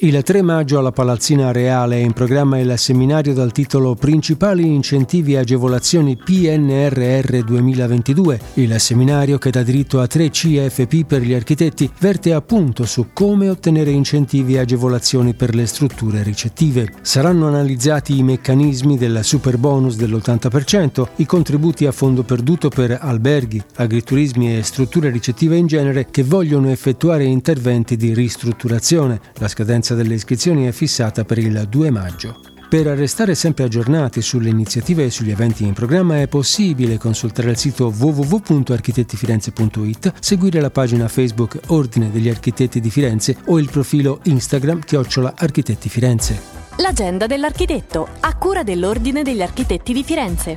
[0.05, 5.33] Il 3 maggio alla Palazzina Reale è in programma il seminario dal titolo Principali incentivi
[5.33, 8.39] e agevolazioni PNRR 2022.
[8.57, 13.49] Il seminario che dà diritto a 3 CFP per gli architetti verte appunto su come
[13.49, 16.93] ottenere incentivi e agevolazioni per le strutture ricettive.
[17.01, 23.63] Saranno analizzati i meccanismi del super bonus dell'80%, i contributi a fondo perduto per alberghi,
[23.77, 29.19] agriturismi e strutture ricettive in genere che vogliono effettuare interventi di ristrutturazione.
[29.39, 32.41] La scadenza scadenza delle iscrizioni è fissata per il 2 maggio.
[32.69, 37.57] Per restare sempre aggiornati sulle iniziative e sugli eventi in programma è possibile consultare il
[37.57, 44.81] sito www.architettifirenze.it, seguire la pagina Facebook Ordine degli Architetti di Firenze o il profilo Instagram
[44.81, 46.41] Chiocciola Architetti Firenze.
[46.79, 50.51] L'agenda dell'architetto, a cura dell'Ordine degli Architetti di Firenze.